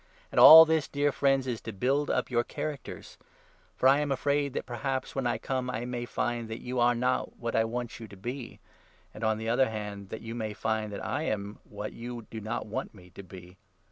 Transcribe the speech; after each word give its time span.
And 0.31 0.39
all 0.39 0.65
this, 0.65 0.87
dear 0.87 1.11
friends, 1.11 1.45
is 1.45 1.61
to 1.61 1.71
build 1.71 2.09
up 2.09 2.31
your 2.31 2.43
characters; 2.43 3.19
for 3.75 3.87
I 3.87 3.99
am 3.99 4.11
afraid 4.11 4.53
that 4.53 4.65
perhaps, 4.65 5.13
when 5.13 5.27
I 5.27 5.37
come, 5.37 5.69
I 5.69 5.81
may 5.85 6.05
20 6.05 6.05
find 6.07 6.49
that 6.49 6.59
you 6.59 6.79
are 6.79 6.95
not 6.95 7.37
what 7.37 7.55
I 7.55 7.65
want 7.65 7.99
you 7.99 8.07
to 8.07 8.17
be, 8.17 8.59
and, 9.13 9.23
on 9.23 9.37
the 9.37 9.47
other 9.49 9.69
hand, 9.69 10.09
that 10.09 10.21
you 10.21 10.33
may 10.33 10.53
find 10.55 10.91
that 10.91 11.05
I 11.05 11.25
am 11.25 11.59
what 11.65 11.93
you 11.93 12.25
do 12.31 12.41
not 12.41 12.65
want 12.65 12.95
me 12.95 13.11
to 13.11 13.21
be. 13.21 13.57